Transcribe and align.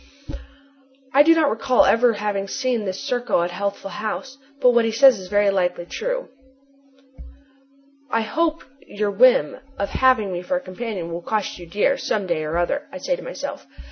I 1.13 1.21
do 1.21 1.35
not 1.35 1.51
recall 1.51 1.85
ever 1.85 2.13
having 2.13 2.47
seen 2.47 2.85
this 2.85 2.99
Serko 2.99 3.43
at 3.43 3.51
Healthful 3.51 3.91
House, 3.91 4.39
but 4.59 4.71
what 4.71 4.83
he 4.83 4.91
says 4.91 5.19
is 5.19 5.27
very 5.27 5.51
likely 5.51 5.85
true. 5.85 6.27
"I 8.09 8.21
hope 8.21 8.63
your 8.87 9.11
whim 9.11 9.57
of 9.77 9.89
having 9.89 10.31
me 10.33 10.41
for 10.41 10.57
a 10.57 10.59
companion 10.59 11.11
will 11.13 11.21
cost 11.21 11.59
you 11.59 11.67
dear, 11.67 11.99
some 11.99 12.25
day 12.25 12.43
or 12.43 12.57
other," 12.57 12.87
I 12.91 12.97
say 12.97 13.15
to 13.15 13.21
myself. 13.21 13.67